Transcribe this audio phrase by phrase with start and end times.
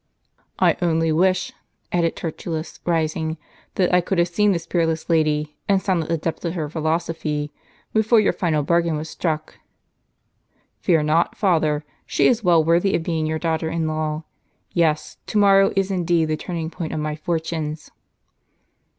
[0.57, 1.51] "I only wdsh,"
[1.91, 3.37] added Tertullus, rising,
[3.75, 6.81] "that I could have seen this peerless lady, and sounded the depths of her phil
[6.81, 7.51] osophy,
[7.93, 9.59] before your final bargain was struck."
[10.79, 14.23] "Fear not, father: she is well worthy of being your daughter in law.
[14.71, 17.91] Yes, to morrow is indeed the turning point of my fortunes."